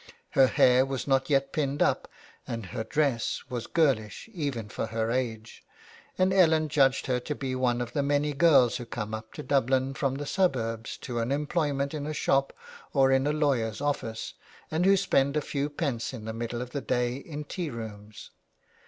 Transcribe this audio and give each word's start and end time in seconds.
Her 0.31 0.47
hair 0.47 0.83
was 0.83 1.05
not 1.07 1.29
yet 1.29 1.53
pinned 1.53 1.79
up, 1.83 2.07
and 2.47 2.65
her 2.65 2.83
dress 2.83 3.43
was 3.51 3.67
girlish 3.67 4.27
even 4.33 4.67
for 4.67 4.87
her 4.87 5.11
age, 5.11 5.63
and 6.17 6.33
Ellen 6.33 6.69
judged 6.69 7.05
her 7.05 7.19
to 7.19 7.35
be 7.35 7.53
one 7.53 7.81
of 7.81 7.93
the 7.93 8.01
many 8.01 8.33
girls 8.33 8.77
who 8.77 8.85
come 8.87 9.13
up 9.13 9.31
to 9.33 9.43
Dublin 9.43 9.93
from 9.93 10.15
the 10.15 10.25
suburbs 10.25 10.97
to 11.01 11.19
an 11.19 11.31
employment 11.31 11.93
in 11.93 12.07
a 12.07 12.15
shop 12.15 12.51
or 12.93 13.11
in 13.11 13.27
a 13.27 13.31
lawyer's 13.31 13.79
office, 13.79 14.33
and 14.71 14.85
who 14.85 14.97
spend 14.97 15.37
a 15.37 15.39
few 15.41 15.69
pence 15.69 16.13
in 16.15 16.25
the 16.25 16.33
middle 16.33 16.63
of 16.63 16.71
the 16.71 16.81
day 16.81 17.17
in 17.17 17.43
tea 17.43 17.69
rooms. 17.69 18.31